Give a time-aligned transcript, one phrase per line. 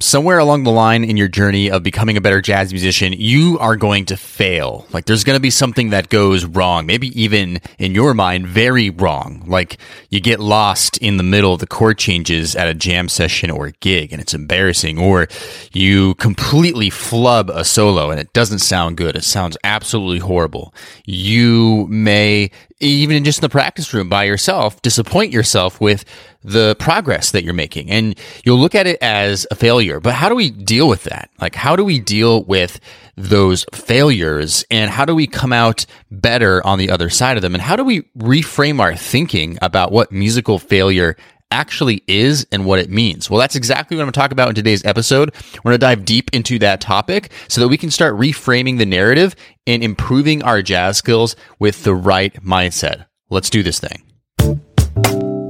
[0.00, 3.76] somewhere along the line in your journey of becoming a better jazz musician, you are
[3.76, 4.86] going to fail.
[4.92, 8.90] Like there's going to be something that goes wrong, maybe even in your mind, very
[8.90, 9.44] wrong.
[9.46, 9.78] Like
[10.10, 13.66] you get lost in the middle of the chord changes at a jam session or
[13.66, 15.28] a gig and it's embarrassing, or
[15.72, 19.16] you completely flub a solo and it doesn't sound good.
[19.16, 20.74] It sounds absolutely horrible.
[21.04, 26.04] You may even just in the practice room by yourself, disappoint yourself with
[26.42, 27.90] the progress that you're making.
[27.90, 29.73] And you'll look at it as a failure.
[30.00, 31.30] But how do we deal with that?
[31.40, 32.80] Like, how do we deal with
[33.16, 37.54] those failures and how do we come out better on the other side of them?
[37.54, 41.16] And how do we reframe our thinking about what musical failure
[41.50, 43.30] actually is and what it means.
[43.30, 45.32] Well, that's exactly what I'm going to talk about in today's episode.
[45.62, 48.86] We're going to dive deep into that topic so that we can start reframing the
[48.86, 53.06] narrative and improving our jazz skills with the right mindset.
[53.30, 54.02] Let's do this thing.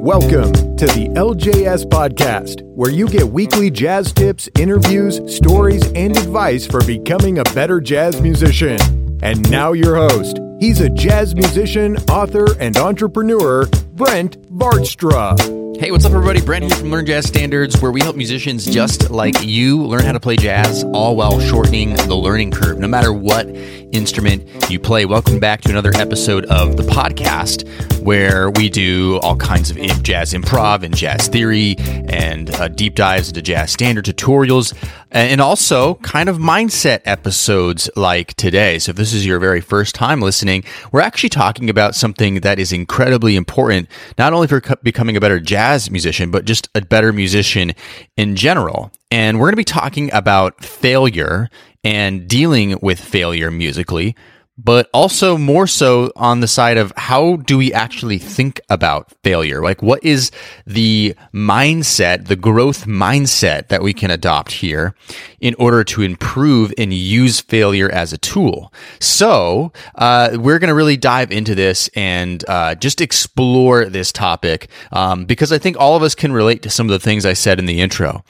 [0.05, 6.67] Welcome to the LJS Podcast, where you get weekly jazz tips, interviews, stories, and advice
[6.67, 8.79] for becoming a better jazz musician.
[9.23, 10.41] And now, your host.
[10.61, 15.65] He's a jazz musician, author, and entrepreneur, Brent Vaartstra.
[15.81, 16.41] Hey, what's up, everybody?
[16.41, 20.13] Brent here from Learn Jazz Standards, where we help musicians just like you learn how
[20.13, 23.49] to play jazz, all while shortening the learning curve, no matter what
[23.93, 25.05] instrument you play.
[25.05, 27.69] Welcome back to another episode of the podcast,
[28.03, 33.29] where we do all kinds of jazz improv and jazz theory and uh, deep dives
[33.29, 34.75] into jazz standard tutorials,
[35.11, 38.79] and also kind of mindset episodes like today.
[38.79, 40.44] So, if this is your very first time listening,
[40.93, 43.89] we're actually talking about something that is incredibly important,
[44.19, 47.73] not only for becoming a better jazz jazz musician, but just a better musician
[48.17, 48.93] in general.
[49.11, 51.49] And we're going to be talking about failure
[51.83, 54.15] and dealing with failure musically
[54.57, 59.61] but also more so on the side of how do we actually think about failure?
[59.61, 60.31] Like, what is
[60.67, 64.95] the mindset, the growth mindset that we can adopt here
[65.41, 68.73] in order to improve and use failure as a tool?
[69.01, 74.69] So, uh, we're going to really dive into this and uh, just explore this topic
[74.93, 77.33] um, because I think all of us can relate to some of the things I
[77.33, 78.25] said in the intro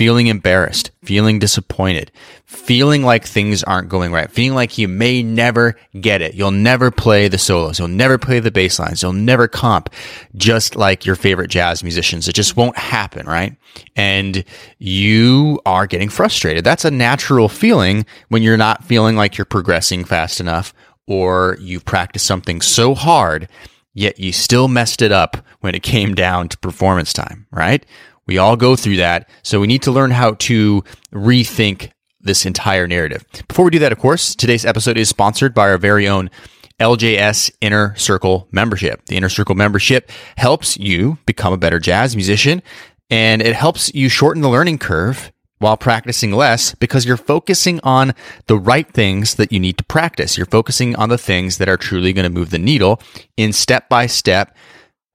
[0.00, 2.10] feeling embarrassed, feeling disappointed,
[2.50, 6.34] feeling like things aren't going right, feeling like you may never get it.
[6.34, 7.78] You'll never play the solos.
[7.78, 9.02] You'll never play the bass lines.
[9.02, 9.88] You'll never comp
[10.34, 12.26] just like your favorite jazz musicians.
[12.26, 13.54] It just won't happen, right?
[13.94, 14.44] And
[14.78, 16.64] you are getting frustrated.
[16.64, 20.74] That's a natural feeling when you're not feeling like you're progressing fast enough
[21.06, 23.48] or you've practiced something so hard
[23.94, 27.86] yet you still messed it up when it came down to performance time, right?
[28.26, 29.28] We all go through that.
[29.42, 31.90] So we need to learn how to rethink
[32.20, 33.24] this entire narrative.
[33.48, 36.30] Before we do that, of course, today's episode is sponsored by our very own
[36.78, 39.04] LJS Inner Circle membership.
[39.06, 42.62] The Inner Circle membership helps you become a better jazz musician
[43.10, 48.14] and it helps you shorten the learning curve while practicing less because you're focusing on
[48.46, 50.36] the right things that you need to practice.
[50.38, 53.00] You're focusing on the things that are truly going to move the needle
[53.36, 54.56] in step by step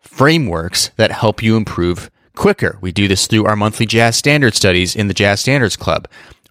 [0.02, 2.78] frameworks that help you improve quicker.
[2.80, 6.08] We do this through our monthly jazz standard studies in the Jazz Standards Club,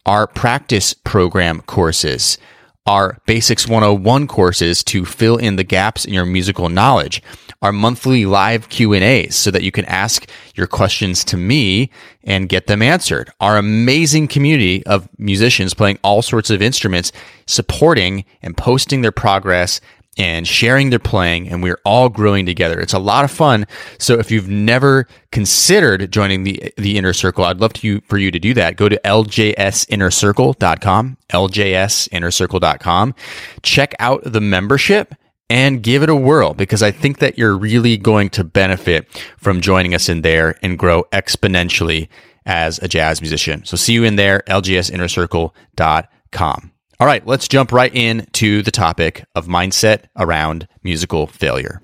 [0.06, 2.38] our practice program courses,
[2.86, 7.22] our Basics 101 courses to fill in the gaps in your musical knowledge,
[7.62, 11.90] our monthly live Q&As so that you can ask your questions to me
[12.22, 13.30] and get them answered.
[13.40, 17.10] Our amazing community of musicians playing all sorts of instruments,
[17.46, 19.80] supporting and posting their progress
[20.16, 22.80] and sharing their playing and we're all growing together.
[22.80, 23.66] It's a lot of fun.
[23.98, 28.16] So if you've never considered joining the the inner circle, I'd love to you for
[28.18, 28.76] you to do that.
[28.76, 33.14] Go to ljsinnercircle.com, ljsinnercircle.com.
[33.62, 35.14] Check out the membership
[35.50, 39.60] and give it a whirl because I think that you're really going to benefit from
[39.60, 42.08] joining us in there and grow exponentially
[42.46, 43.64] as a jazz musician.
[43.64, 46.73] So see you in there, ljsinnercircle.com.
[47.00, 51.80] All right, let's jump right in to the topic of mindset around musical failure.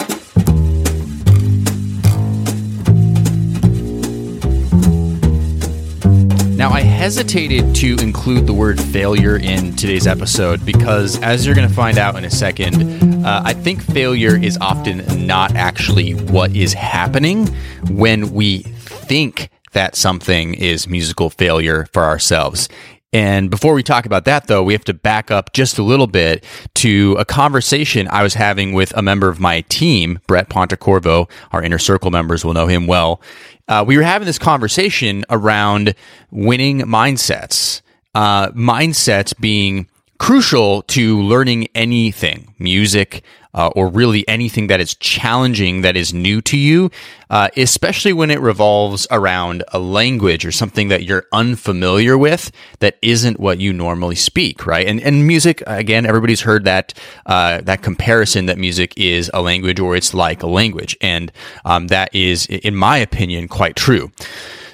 [6.56, 11.68] Now, I hesitated to include the word failure in today's episode because, as you're going
[11.68, 16.54] to find out in a second, uh, I think failure is often not actually what
[16.54, 17.48] is happening
[17.88, 22.68] when we think that something is musical failure for ourselves.
[23.12, 26.06] And before we talk about that, though, we have to back up just a little
[26.06, 31.28] bit to a conversation I was having with a member of my team, Brett Pontecorvo.
[31.50, 33.20] Our inner circle members will know him well.
[33.66, 35.94] Uh, we were having this conversation around
[36.30, 37.82] winning mindsets,
[38.14, 39.88] uh, mindsets being
[40.20, 43.24] crucial to learning anything, music,
[43.54, 46.90] uh, or really anything that is challenging that is new to you,
[47.30, 52.98] uh, especially when it revolves around a language or something that you're unfamiliar with that
[53.00, 54.86] isn't what you normally speak, right?
[54.86, 56.92] And and music, again, everybody's heard that
[57.24, 61.32] uh, that comparison that music is a language or it's like a language, and
[61.64, 64.12] um, that is, in my opinion, quite true.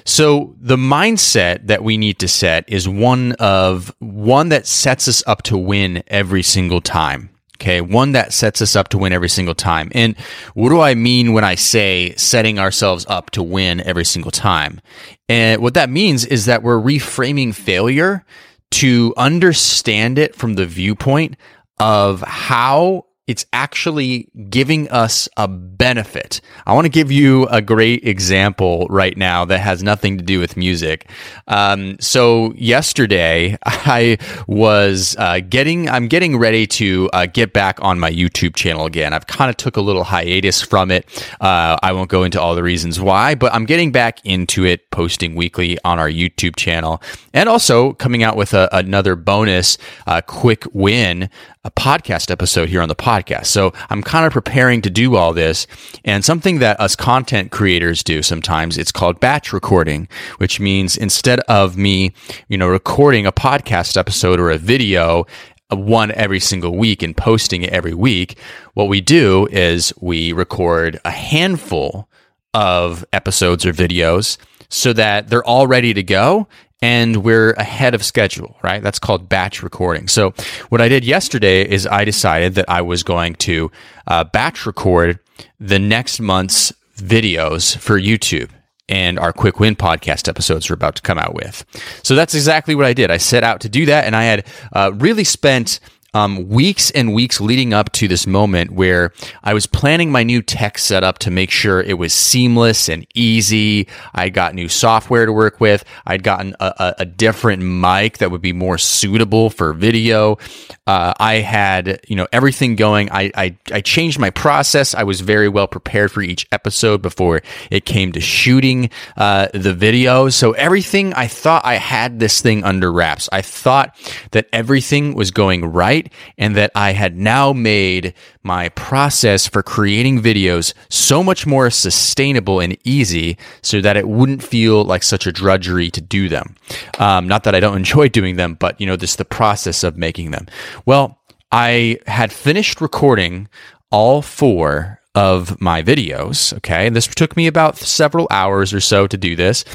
[0.07, 5.21] So the mindset that we need to set is one of one that sets us
[5.27, 7.29] up to win every single time.
[7.57, 7.81] Okay.
[7.81, 9.91] One that sets us up to win every single time.
[9.93, 10.17] And
[10.53, 14.79] what do I mean when I say setting ourselves up to win every single time?
[15.27, 18.23] And what that means is that we're reframing failure
[18.71, 21.35] to understand it from the viewpoint
[21.79, 26.39] of how it's actually giving us a benefit.
[26.65, 30.39] I want to give you a great example right now that has nothing to do
[30.39, 31.09] with music.
[31.47, 37.99] Um, so yesterday I was uh, getting, I'm getting ready to uh, get back on
[37.99, 39.11] my YouTube channel again.
[39.11, 41.05] I've kind of took a little hiatus from it.
[41.41, 44.89] Uh, I won't go into all the reasons why, but I'm getting back into it,
[44.89, 47.01] posting weekly on our YouTube channel,
[47.33, 51.29] and also coming out with a, another bonus uh, quick win
[51.67, 53.47] a podcast episode here on the podcast.
[53.47, 55.67] So I'm kind of preparing to do all this.
[56.05, 61.41] And something that us content creators do sometimes, it's called batch recording, which means instead
[61.41, 62.13] of me,
[62.47, 65.25] you know, recording a podcast episode or a video
[65.69, 68.39] uh, one every single week and posting it every week,
[68.73, 72.07] what we do is we record a handful
[72.53, 74.37] of episodes or videos
[74.69, 76.47] so that they're all ready to go
[76.81, 78.81] and we're ahead of schedule, right?
[78.81, 80.07] That's called batch recording.
[80.07, 80.33] So,
[80.69, 83.71] what I did yesterday is I decided that I was going to
[84.07, 85.19] uh, batch record
[85.59, 88.49] the next month's videos for YouTube
[88.89, 91.65] and our quick win podcast episodes are about to come out with.
[92.03, 93.11] So that's exactly what I did.
[93.11, 95.79] I set out to do that, and I had uh, really spent
[96.17, 100.41] um, weeks and weeks leading up to this moment where I was planning my new
[100.41, 103.87] tech setup to make sure it was seamless and easy.
[104.15, 105.85] I got new software to work with.
[106.07, 110.39] I'd gotten a, a, a different mic that would be more suitable for video.
[110.87, 113.11] Uh, I had, you know, everything going.
[113.11, 114.95] I, I, I changed my process.
[114.95, 119.73] I was very well prepared for each episode before it came to shooting uh, the
[119.73, 120.29] video.
[120.29, 123.29] So everything, I thought I had this thing under wraps.
[123.31, 123.95] I thought
[124.31, 126.06] that everything was going right
[126.37, 128.13] and that I had now made
[128.43, 134.43] my process for creating videos so much more sustainable and easy so that it wouldn't
[134.43, 136.55] feel like such a drudgery to do them.
[136.99, 139.97] Um, not that I don't enjoy doing them, but you know, this the process of
[139.97, 140.47] making them.
[140.85, 141.19] Well,
[141.51, 143.47] I had finished recording
[143.89, 146.53] all four of my videos.
[146.57, 146.85] Okay.
[146.85, 149.65] And this took me about several hours or so to do this.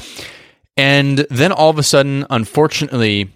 [0.77, 3.29] And then all of a sudden, unfortunately,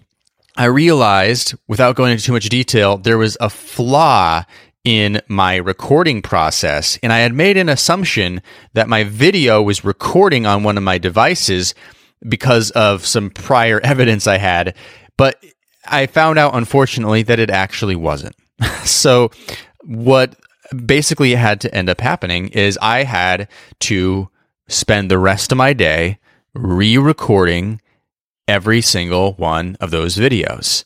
[0.58, 4.44] I realized, without going into too much detail, there was a flaw
[4.84, 6.98] in my recording process.
[7.04, 8.42] And I had made an assumption
[8.74, 11.76] that my video was recording on one of my devices
[12.28, 14.76] because of some prior evidence I had.
[15.16, 15.44] But
[15.86, 18.36] I found out, unfortunately, that it actually wasn't.
[18.84, 19.30] so,
[19.84, 20.36] what
[20.86, 23.48] basically had to end up happening is I had
[23.82, 24.30] to
[24.68, 26.18] spend the rest of my day
[26.54, 27.80] re recording
[28.48, 30.84] every single one of those videos.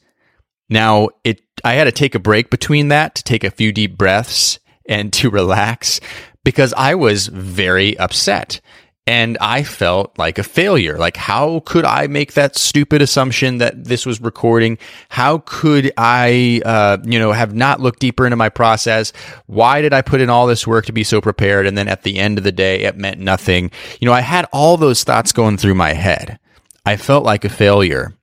[0.69, 3.97] Now, it I had to take a break between that to take a few deep
[3.97, 5.99] breaths and to relax
[6.43, 8.61] because I was very upset
[9.07, 10.97] and I felt like a failure.
[10.97, 14.77] Like, how could I make that stupid assumption that this was recording?
[15.09, 19.11] How could I, uh, you know, have not looked deeper into my process?
[19.47, 21.65] Why did I put in all this work to be so prepared?
[21.65, 23.71] And then at the end of the day, it meant nothing.
[23.99, 26.39] You know, I had all those thoughts going through my head.
[26.91, 28.13] I felt like a failure.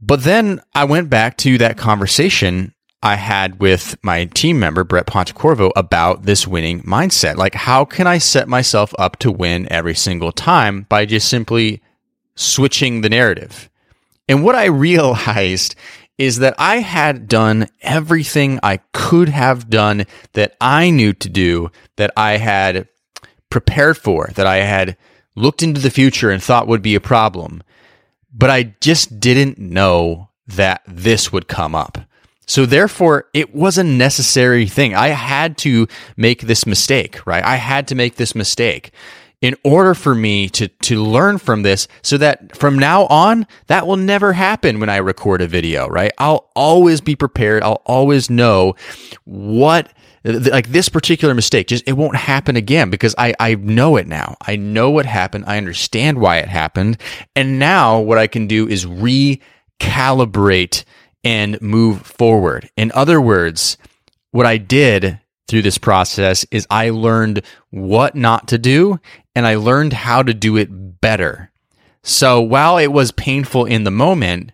[0.00, 2.74] But then I went back to that conversation
[3.04, 7.36] I had with my team member, Brett Pontecorvo, about this winning mindset.
[7.36, 11.80] Like, how can I set myself up to win every single time by just simply
[12.34, 13.70] switching the narrative?
[14.28, 15.76] And what I realized
[16.18, 21.70] is that I had done everything I could have done that I knew to do,
[21.94, 22.88] that I had
[23.50, 24.96] prepared for, that I had
[25.36, 27.62] looked into the future and thought would be a problem,
[28.34, 31.98] but I just didn't know that this would come up.
[32.46, 34.94] So therefore, it was a necessary thing.
[34.94, 37.44] I had to make this mistake, right?
[37.44, 38.92] I had to make this mistake
[39.42, 43.86] in order for me to to learn from this so that from now on that
[43.86, 46.12] will never happen when I record a video, right?
[46.18, 47.62] I'll always be prepared.
[47.62, 48.74] I'll always know
[49.24, 49.92] what
[50.24, 54.36] like this particular mistake just it won't happen again because I I know it now.
[54.40, 55.44] I know what happened.
[55.46, 56.98] I understand why it happened.
[57.34, 60.84] And now what I can do is recalibrate
[61.22, 62.70] and move forward.
[62.76, 63.76] In other words,
[64.30, 68.98] what I did through this process is I learned what not to do
[69.36, 70.68] and I learned how to do it
[71.00, 71.52] better.
[72.02, 74.52] So while it was painful in the moment,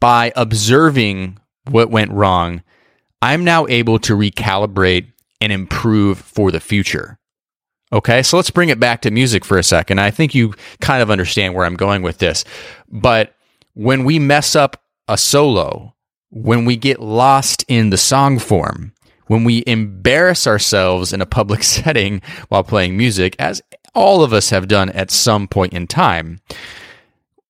[0.00, 2.62] by observing what went wrong,
[3.20, 7.18] I'm now able to recalibrate and improve for the future.
[7.92, 9.98] Okay, so let's bring it back to music for a second.
[9.98, 12.44] I think you kind of understand where I'm going with this.
[12.88, 13.34] But
[13.74, 15.96] when we mess up a solo,
[16.30, 18.92] when we get lost in the song form,
[19.26, 23.62] when we embarrass ourselves in a public setting while playing music, as
[23.94, 26.40] all of us have done at some point in time,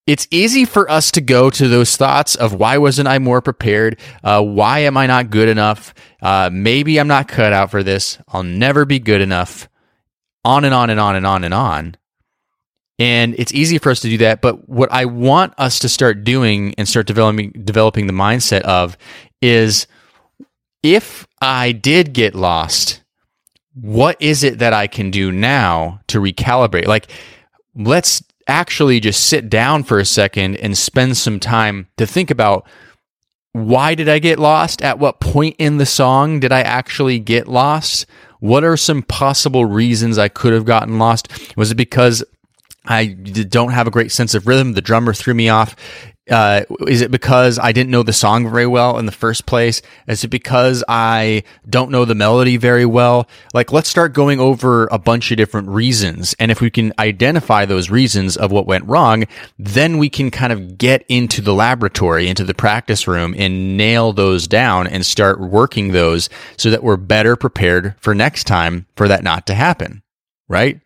[0.06, 4.00] it's easy for us to go to those thoughts of why wasn't I more prepared?
[4.24, 5.94] Uh, why am I not good enough?
[6.20, 8.18] Uh, maybe I'm not cut out for this.
[8.28, 9.68] I'll never be good enough.
[10.44, 11.96] On and on and on and on and on.
[12.98, 14.40] And it's easy for us to do that.
[14.40, 18.96] But what I want us to start doing and start developing developing the mindset of
[19.40, 19.86] is
[20.82, 23.02] if I did get lost,
[23.74, 26.86] what is it that I can do now to recalibrate?
[26.86, 27.10] Like,
[27.74, 32.66] let's actually just sit down for a second and spend some time to think about
[33.52, 34.82] why did I get lost?
[34.82, 38.06] At what point in the song did I actually get lost?
[38.38, 41.28] What are some possible reasons I could have gotten lost?
[41.56, 42.24] Was it because
[42.86, 44.72] I don't have a great sense of rhythm.
[44.72, 45.76] The drummer threw me off.
[46.30, 49.82] Uh, is it because I didn't know the song very well in the first place?
[50.06, 53.28] Is it because I don't know the melody very well?
[53.52, 56.34] Like, let's start going over a bunch of different reasons.
[56.38, 59.24] And if we can identify those reasons of what went wrong,
[59.58, 64.12] then we can kind of get into the laboratory, into the practice room and nail
[64.12, 69.08] those down and start working those so that we're better prepared for next time for
[69.08, 70.02] that not to happen.
[70.48, 70.80] Right?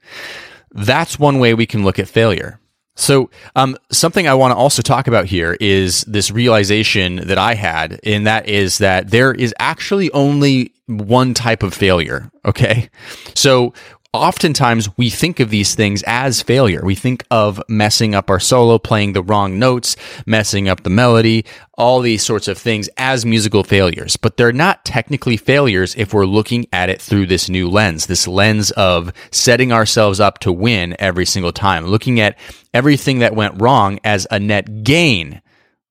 [0.73, 2.61] That's one way we can look at failure.
[2.97, 7.55] So, um, something I want to also talk about here is this realization that I
[7.55, 12.31] had, and that is that there is actually only one type of failure.
[12.45, 12.91] Okay.
[13.35, 13.75] So,
[14.15, 16.83] oftentimes we think of these things as failure.
[16.85, 21.45] We think of messing up our solo, playing the wrong notes, messing up the melody,
[21.77, 24.17] all these sorts of things as musical failures.
[24.17, 28.29] But they're not technically failures if we're looking at it through this new lens, this
[28.29, 32.39] lens of setting ourselves up to win every single time, looking at
[32.73, 35.43] everything that went wrong as a net gain,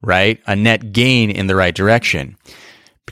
[0.01, 0.39] right?
[0.47, 2.37] A net gain in the right direction.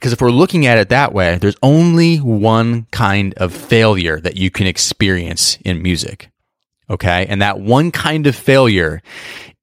[0.01, 4.35] Because if we're looking at it that way, there's only one kind of failure that
[4.35, 6.31] you can experience in music.
[6.89, 7.27] Okay.
[7.29, 9.03] And that one kind of failure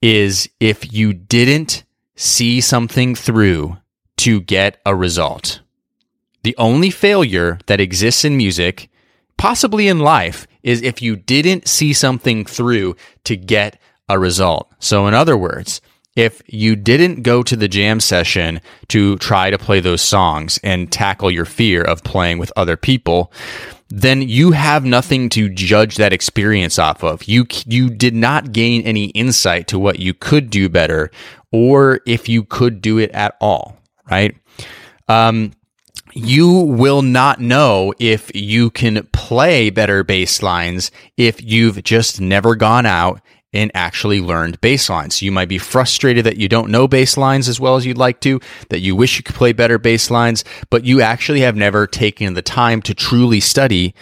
[0.01, 1.83] is if you didn't
[2.15, 3.79] see something through
[4.19, 5.59] to get a result.
[6.45, 8.89] The only failure that exists in music,
[9.39, 14.71] possibly in life, is if you didn't see something through to get a result.
[14.79, 15.81] So, in other words,
[16.19, 20.91] if you didn't go to the jam session to try to play those songs and
[20.91, 23.33] tackle your fear of playing with other people,
[23.89, 27.23] then you have nothing to judge that experience off of.
[27.29, 31.13] You you did not gain any insight to what you could do better
[31.53, 33.77] or if you could do it at all,
[34.11, 34.37] right?
[35.07, 35.53] Um,
[36.15, 42.57] you will not know if you can play better bass lines if you've just never
[42.57, 43.21] gone out
[43.53, 45.23] and actually learned bass lines.
[45.23, 48.21] You might be frustrated that you don't know bass lines as well as you'd like
[48.21, 51.87] to, that you wish you could play better bass lines, but you actually have never
[51.87, 53.95] taken the time to truly study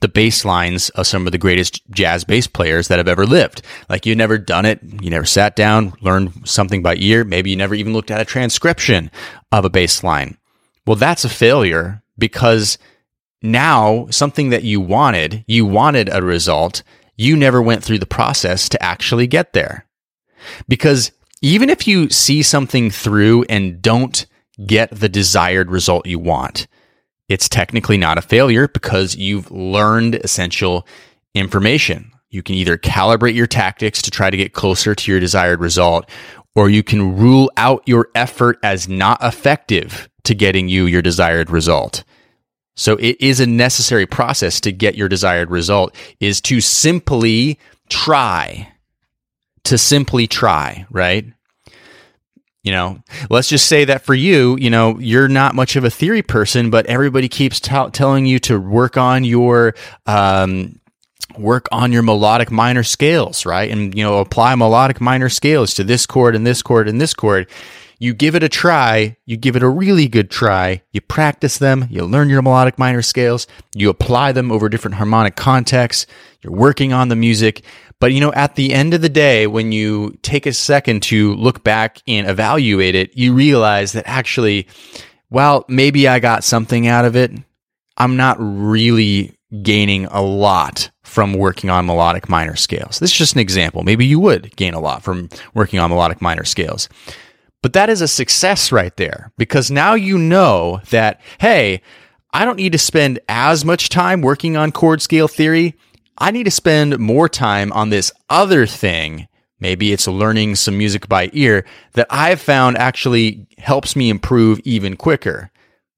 [0.00, 3.62] the bass lines of some of the greatest jazz bass players that have ever lived.
[3.88, 7.56] Like you never done it, you never sat down, learned something by ear, maybe you
[7.56, 9.10] never even looked at a transcription
[9.52, 10.36] of a bass line.
[10.86, 12.76] Well, that's a failure because
[13.40, 16.82] now something that you wanted, you wanted a result
[17.16, 19.86] you never went through the process to actually get there.
[20.68, 24.26] Because even if you see something through and don't
[24.66, 26.66] get the desired result you want,
[27.28, 30.86] it's technically not a failure because you've learned essential
[31.34, 32.12] information.
[32.30, 36.08] You can either calibrate your tactics to try to get closer to your desired result,
[36.54, 41.50] or you can rule out your effort as not effective to getting you your desired
[41.50, 42.04] result.
[42.76, 48.72] So it is a necessary process to get your desired result is to simply try.
[49.64, 51.24] To simply try, right?
[52.64, 52.98] You know,
[53.30, 56.70] let's just say that for you, you know, you're not much of a theory person,
[56.70, 59.74] but everybody keeps t- telling you to work on your,
[60.06, 60.80] um,
[61.38, 63.70] work on your melodic minor scales, right?
[63.70, 67.12] And, you know, apply melodic minor scales to this chord and this chord and this
[67.12, 67.48] chord.
[67.98, 71.86] You give it a try, you give it a really good try, you practice them,
[71.90, 76.06] you learn your melodic minor scales, you apply them over different harmonic contexts,
[76.42, 77.62] you're working on the music,
[78.00, 81.34] but you know, at the end of the day, when you take a second to
[81.34, 84.66] look back and evaluate it, you realize that actually,
[85.30, 87.32] well, maybe I got something out of it.
[87.96, 92.98] I'm not really gaining a lot from working on melodic minor scales.
[92.98, 93.84] This is just an example.
[93.84, 96.88] Maybe you would gain a lot from working on melodic minor scales.
[97.64, 101.80] But that is a success right there because now you know that, hey,
[102.30, 105.74] I don't need to spend as much time working on chord scale theory
[106.18, 109.26] I need to spend more time on this other thing.
[109.58, 114.96] Maybe it's learning some music by ear that I've found actually helps me improve even
[114.96, 115.50] quicker.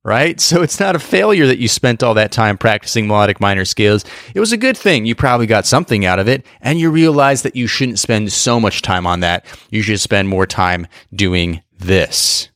[0.07, 0.41] Right?
[0.47, 4.05] So it's not a failure that you spent all that time practicing melodic minor scales.
[4.33, 5.05] It was a good thing.
[5.05, 8.61] You probably got something out of it and you realize that you shouldn't spend so
[8.61, 9.45] much time on that.
[9.71, 12.49] You should spend more time doing this.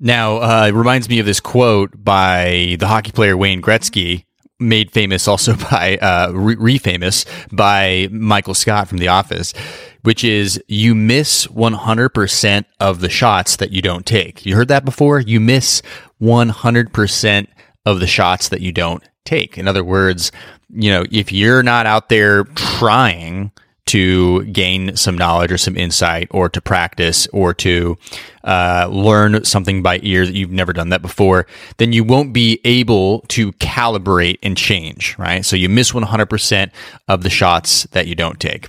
[0.00, 4.24] Now, uh, it reminds me of this quote by the hockey player Wayne Gretzky
[4.58, 9.52] made famous also by uh, re famous by Michael Scott from The Office,
[10.02, 14.44] which is you miss 100% of the shots that you don't take.
[14.46, 15.20] You heard that before?
[15.20, 15.82] You miss
[16.20, 17.46] 100%
[17.86, 19.58] of the shots that you don't take.
[19.58, 20.32] In other words,
[20.68, 23.50] you know, if you're not out there trying
[23.86, 27.98] to gain some knowledge or some insight or to practice or to
[28.44, 31.44] uh, learn something by ear that you've never done that before,
[31.78, 35.44] then you won't be able to calibrate and change, right?
[35.44, 36.70] So you miss 100%
[37.08, 38.68] of the shots that you don't take.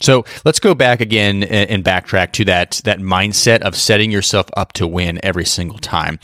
[0.00, 4.72] So let's go back again and backtrack to that, that mindset of setting yourself up
[4.74, 6.18] to win every single time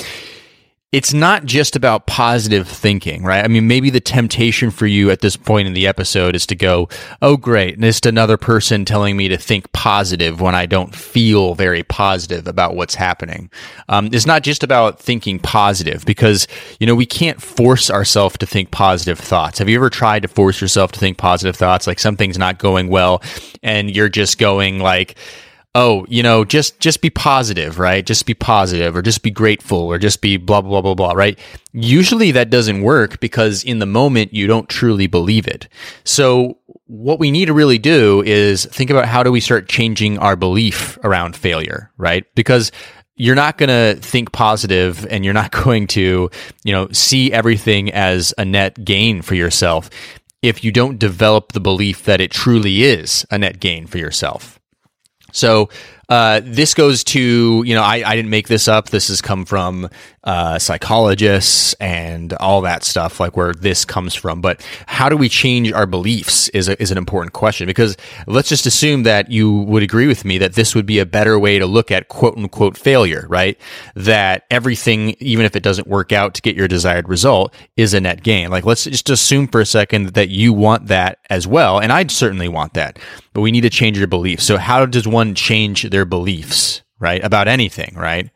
[0.95, 3.45] it's not just about positive thinking, right?
[3.45, 6.55] I mean, maybe the temptation for you at this point in the episode is to
[6.55, 6.89] go,
[7.21, 11.83] oh, great, just another person telling me to think positive when I don't feel very
[11.83, 13.51] positive about what's happening.
[13.89, 16.47] Um, it's not just about thinking positive because,
[16.79, 19.59] you know, we can't force ourselves to think positive thoughts.
[19.59, 21.89] Have you ever tried to force yourself to think positive thoughts?
[21.89, 23.21] Like something's not going well
[23.65, 25.17] and you're just going like,
[25.75, 28.07] oh, you know, just just be positive, right?
[28.07, 31.39] Just be positive or just be grateful or just be blah blah blah blah, right?
[31.73, 35.69] Usually that doesn't work because in the moment you don't truly believe it.
[36.05, 40.19] So what we need to really do is think about how do we start changing
[40.19, 42.25] our belief around failure, right?
[42.35, 42.71] Because
[43.17, 46.31] you're not going to think positive and you're not going to,
[46.65, 49.91] you know, see everything as a net gain for yourself
[50.43, 54.54] if you don't develop the belief that it truly is a net gain for yourself.
[55.35, 55.69] So
[56.09, 58.91] uh, this goes to, you know, I, I didn't make this up.
[58.91, 59.89] This has come from
[60.23, 64.41] uh, psychologists and all that stuff, like where this comes from.
[64.41, 68.49] But how do we change our beliefs is, a, is an important question because let's
[68.49, 71.59] just assume that you would agree with me that this would be a better way
[71.59, 73.59] to look at quote unquote failure, right?
[73.95, 78.01] That everything, even if it doesn't work out to get your desired result, is a
[78.01, 78.51] net gain.
[78.51, 81.81] Like, let's just assume for a second that you want that as well.
[81.81, 82.99] And I'd certainly want that,
[83.33, 84.45] but we need to change your beliefs.
[84.45, 87.25] So how does one change their beliefs, right?
[87.25, 88.29] About anything, right?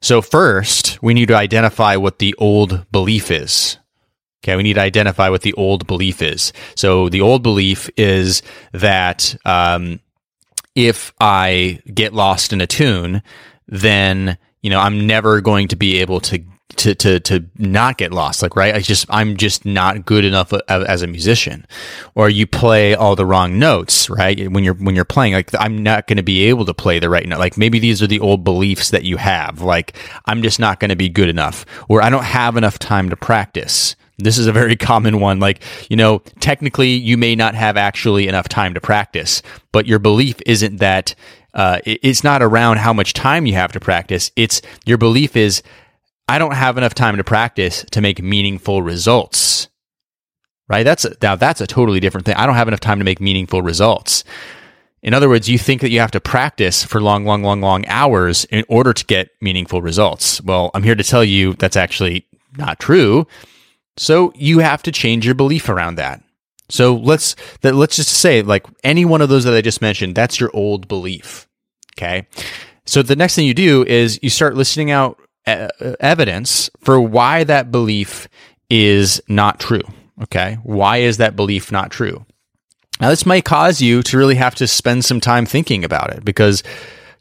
[0.00, 3.76] So first, we need to identify what the old belief is.
[4.42, 6.54] Okay, we need to identify what the old belief is.
[6.74, 10.00] So the old belief is that um,
[10.74, 13.22] if I get lost in a tune,
[13.68, 16.42] then you know I'm never going to be able to
[16.76, 18.42] to to to not get lost.
[18.42, 18.74] Like right?
[18.74, 21.66] I just i'm just not good enough as a musician.
[22.14, 24.50] Or you play all the wrong notes right?
[24.50, 27.10] When you're when you're playing like i'm not going to be able to play the
[27.10, 27.38] right note.
[27.38, 29.60] Like maybe these are the old beliefs that you have.
[29.60, 31.64] Like i'm just not going to be good enough.
[31.88, 33.96] Or i don't have enough time to practice.
[34.22, 35.40] This is a very common one.
[35.40, 39.98] Like, you know, technically you may not have actually enough time to practice, but your
[39.98, 41.14] belief isn't that,
[41.54, 44.30] uh, it's not around how much time you have to practice.
[44.36, 45.62] It's your belief is
[46.30, 49.68] I don't have enough time to practice to make meaningful results.
[50.68, 50.84] Right?
[50.84, 52.36] That's a, now that's a totally different thing.
[52.36, 54.22] I don't have enough time to make meaningful results.
[55.02, 57.84] In other words, you think that you have to practice for long, long, long, long
[57.88, 60.40] hours in order to get meaningful results.
[60.42, 63.26] Well, I'm here to tell you that's actually not true.
[63.96, 66.22] So you have to change your belief around that.
[66.68, 70.14] So let's that let's just say like any one of those that I just mentioned,
[70.14, 71.48] that's your old belief.
[71.98, 72.28] Okay.
[72.86, 75.68] So the next thing you do is you start listening out Uh,
[76.00, 78.28] evidence for why that belief
[78.68, 79.82] is not true.
[80.22, 80.58] Okay.
[80.62, 82.26] Why is that belief not true?
[83.00, 86.24] Now, this might cause you to really have to spend some time thinking about it
[86.24, 86.62] because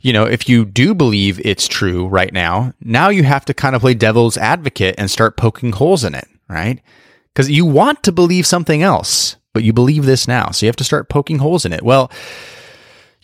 [0.01, 3.75] you know, if you do believe it's true right now, now you have to kind
[3.75, 6.79] of play devil's advocate and start poking holes in it, right?
[7.34, 10.51] Because you want to believe something else, but you believe this now.
[10.51, 11.84] So you have to start poking holes in it.
[11.84, 12.12] Well,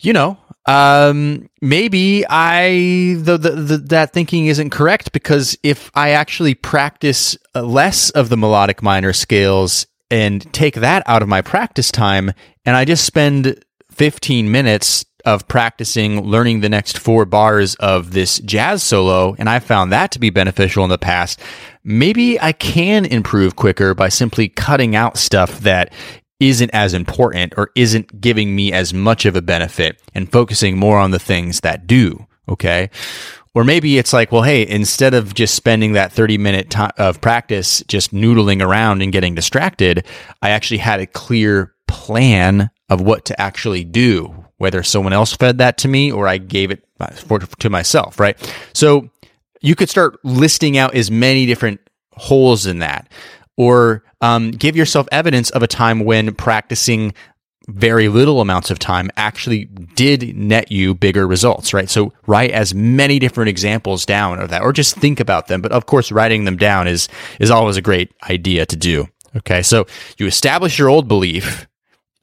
[0.00, 6.10] you know, um, maybe I the, the, the, that thinking isn't correct because if I
[6.10, 11.90] actually practice less of the melodic minor scales and take that out of my practice
[11.90, 12.32] time,
[12.64, 18.38] and I just spend 15 minutes of practicing learning the next four bars of this
[18.40, 21.40] jazz solo, and I found that to be beneficial in the past.
[21.82, 25.92] Maybe I can improve quicker by simply cutting out stuff that
[26.40, 30.98] isn't as important or isn't giving me as much of a benefit and focusing more
[30.98, 32.26] on the things that do.
[32.48, 32.90] Okay.
[33.54, 37.22] Or maybe it's like, well, hey, instead of just spending that 30 minute time of
[37.22, 40.04] practice just noodling around and getting distracted,
[40.42, 45.58] I actually had a clear plan of what to actually do, whether someone else fed
[45.58, 48.36] that to me or I gave it for, to myself, right?
[48.74, 49.08] So
[49.62, 51.80] you could start listing out as many different
[52.12, 53.08] holes in that
[53.56, 57.14] or um, give yourself evidence of a time when practicing
[57.68, 59.64] very little amounts of time actually
[59.96, 61.90] did net you bigger results, right?
[61.90, 65.62] So write as many different examples down of that, or just think about them.
[65.62, 67.08] But of course, writing them down is,
[67.40, 69.08] is always a great idea to do.
[69.36, 69.62] Okay.
[69.62, 71.66] So you establish your old belief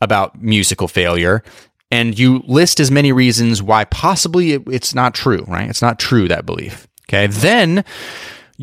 [0.02, 1.44] about musical failure
[1.92, 5.70] and you list as many reasons why possibly it, it's not true, right?
[5.70, 6.88] It's not true, that belief.
[7.08, 7.28] Okay.
[7.28, 7.84] Then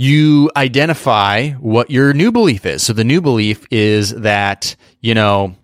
[0.01, 2.83] you identify what your new belief is.
[2.83, 5.55] So the new belief is that, you know,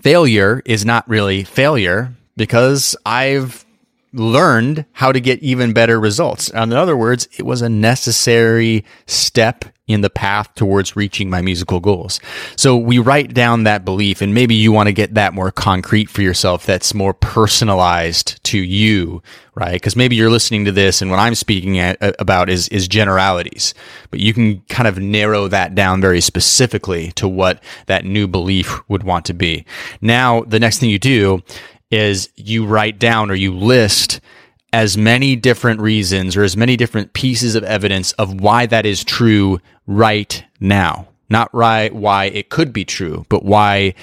[0.00, 3.66] failure is not really failure because I've
[4.18, 6.48] learned how to get even better results.
[6.50, 11.80] In other words, it was a necessary step in the path towards reaching my musical
[11.80, 12.20] goals.
[12.56, 16.10] So we write down that belief and maybe you want to get that more concrete
[16.10, 19.22] for yourself that's more personalized to you,
[19.54, 19.72] right?
[19.72, 23.72] Because maybe you're listening to this and what I'm speaking at, about is is generalities,
[24.10, 28.86] but you can kind of narrow that down very specifically to what that new belief
[28.90, 29.64] would want to be.
[30.02, 31.42] Now, the next thing you do
[31.90, 34.20] is you write down or you list
[34.72, 39.02] as many different reasons or as many different pieces of evidence of why that is
[39.02, 41.08] true right now.
[41.30, 43.94] Not right why it could be true, but why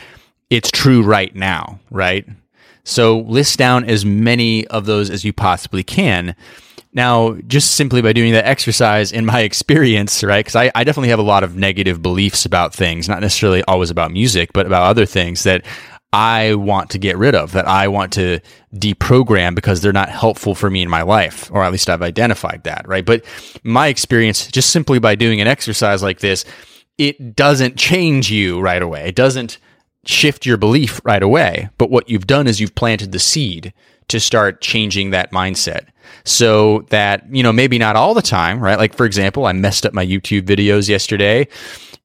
[0.49, 2.27] it's true right now, right?
[2.83, 6.35] So list down as many of those as you possibly can.
[6.93, 10.39] Now, just simply by doing that exercise, in my experience, right?
[10.39, 13.89] Because I, I, definitely have a lot of negative beliefs about things, not necessarily always
[13.89, 15.65] about music, but about other things that
[16.17, 18.39] I want to get rid of, that I want to
[18.73, 22.63] deprogram because they're not helpful for me in my life, or at least I've identified
[22.63, 23.05] that, right?
[23.05, 23.25] But
[23.63, 26.45] my experience, just simply by doing an exercise like this,
[26.97, 29.09] it doesn't change you right away.
[29.09, 29.57] It doesn't
[30.05, 31.67] shift your belief right away.
[31.77, 33.73] But what you've done is you've planted the seed
[34.07, 35.87] to start changing that mindset
[36.23, 38.77] so that, you know, maybe not all the time, right?
[38.77, 41.49] Like, for example, I messed up my YouTube videos yesterday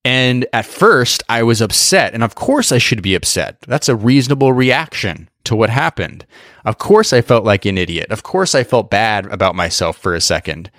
[0.04, 2.14] and at first, I was upset.
[2.14, 3.60] And of course, I should be upset.
[3.62, 6.26] That's a reasonable reaction to what happened.
[6.64, 8.10] Of course, I felt like an idiot.
[8.10, 10.70] Of course, I felt bad about myself for a second,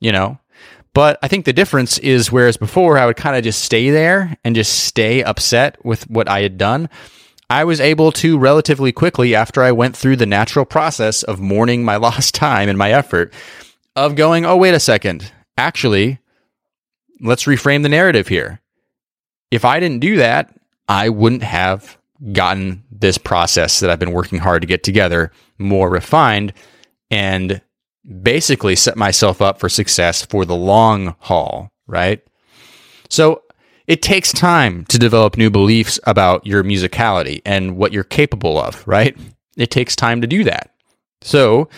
[0.00, 0.38] you know?
[0.94, 4.36] But I think the difference is whereas before I would kind of just stay there
[4.44, 6.88] and just stay upset with what I had done,
[7.48, 11.84] I was able to relatively quickly, after I went through the natural process of mourning
[11.84, 13.32] my lost time and my effort,
[13.96, 15.30] of going, oh, wait a second.
[15.58, 16.18] Actually,
[17.20, 18.61] let's reframe the narrative here
[19.52, 20.52] if I didn't do that,
[20.88, 21.98] I wouldn't have
[22.32, 26.54] gotten this process that I've been working hard to get together more refined
[27.10, 27.60] and
[28.22, 32.24] basically set myself up for success for the long haul, right?
[33.10, 33.42] So
[33.86, 38.82] it takes time to develop new beliefs about your musicality and what you're capable of,
[38.88, 39.14] right?
[39.58, 40.70] It takes time to do that.
[41.20, 41.68] So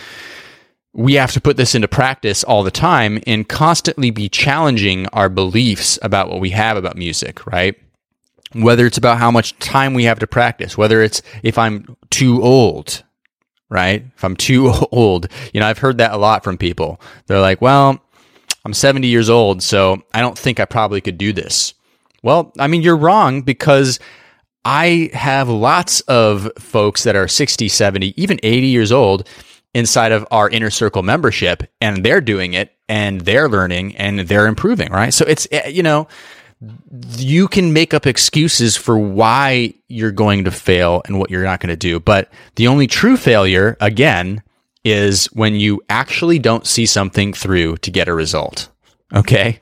[0.94, 5.28] we have to put this into practice all the time and constantly be challenging our
[5.28, 7.76] beliefs about what we have about music, right?
[8.52, 12.40] Whether it's about how much time we have to practice, whether it's if I'm too
[12.42, 13.02] old,
[13.68, 14.04] right?
[14.16, 17.00] If I'm too old, you know, I've heard that a lot from people.
[17.26, 18.00] They're like, well,
[18.64, 21.74] I'm 70 years old, so I don't think I probably could do this.
[22.22, 23.98] Well, I mean, you're wrong because
[24.64, 29.28] I have lots of folks that are 60, 70, even 80 years old
[29.74, 34.46] inside of our inner circle membership and they're doing it and they're learning and they're
[34.46, 35.12] improving, right?
[35.12, 36.08] So it's, eh, you know,
[37.16, 41.60] you can make up excuses for why you're going to fail and what you're not
[41.60, 42.00] going to do.
[42.00, 44.42] But the only true failure, again,
[44.84, 48.68] is when you actually don't see something through to get a result.
[49.12, 49.60] Okay.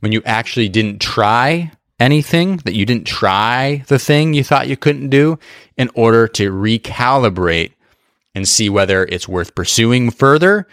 [0.00, 4.76] When you actually didn't try anything, that you didn't try the thing you thought you
[4.76, 5.38] couldn't do
[5.76, 7.72] in order to recalibrate
[8.34, 10.66] and see whether it's worth pursuing further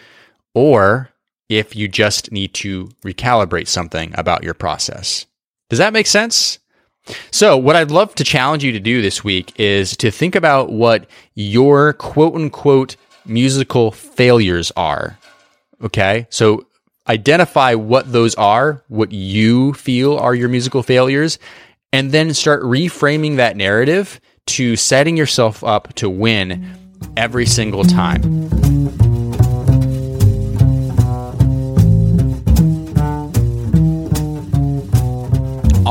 [0.54, 1.10] or
[1.50, 5.26] if you just need to recalibrate something about your process.
[5.70, 6.60] Does that make sense?
[7.32, 10.72] So, what I'd love to challenge you to do this week is to think about
[10.72, 12.96] what your quote unquote
[13.26, 15.18] musical failures are.
[15.84, 16.28] Okay.
[16.30, 16.68] So,
[17.08, 21.40] identify what those are, what you feel are your musical failures,
[21.92, 26.81] and then start reframing that narrative to setting yourself up to win mm.
[27.18, 29.11] Every single time.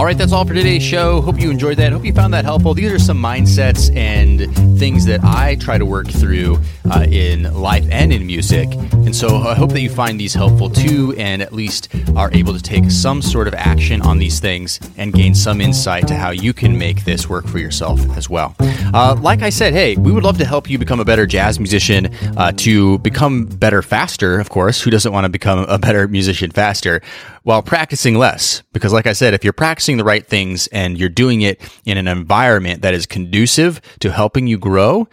[0.00, 1.20] All right, that's all for today's show.
[1.20, 1.92] Hope you enjoyed that.
[1.92, 2.72] Hope you found that helpful.
[2.72, 6.58] These are some mindsets and things that I try to work through
[6.90, 8.72] uh, in life and in music.
[8.72, 12.54] And so I hope that you find these helpful too, and at least are able
[12.54, 16.30] to take some sort of action on these things and gain some insight to how
[16.30, 18.56] you can make this work for yourself as well.
[18.58, 21.60] Uh, like I said, hey, we would love to help you become a better jazz
[21.60, 22.06] musician,
[22.38, 24.80] uh, to become better faster, of course.
[24.80, 27.02] Who doesn't want to become a better musician faster?
[27.42, 28.62] While practicing less.
[28.72, 31.98] Because, like I said, if you're practicing the right things and you're doing it in
[31.98, 35.08] an environment that is conducive to helping you grow,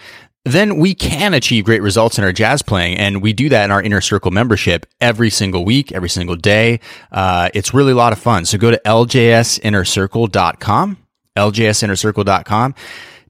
[0.47, 2.97] then we can achieve great results in our jazz playing.
[2.97, 6.79] And we do that in our inner circle membership every single week, every single day.
[7.11, 8.45] Uh, it's really a lot of fun.
[8.45, 10.97] So go to ljsinnercircle.com,
[11.35, 12.75] ljsinnercircle.com.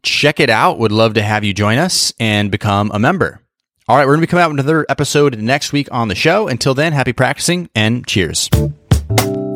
[0.04, 0.78] Check it out.
[0.80, 3.42] Would love to have you join us and become a member.
[3.90, 6.16] All right, we're going to be coming out with another episode next week on the
[6.16, 6.50] show.
[6.50, 8.50] Until then, happy practicing and cheers.